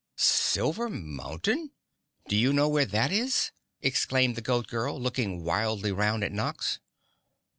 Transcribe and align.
"Silver 0.17 0.89
Mountain? 0.89 1.69
Do 2.27 2.35
you 2.35 2.53
know 2.53 2.67
where 2.67 2.87
that 2.87 3.11
is?" 3.11 3.51
exclaimed 3.83 4.33
the 4.35 4.41
Goat 4.41 4.65
Girl, 4.65 4.99
looking 4.99 5.43
wildly 5.43 5.91
round 5.91 6.23
at 6.23 6.31
Nox. 6.31 6.79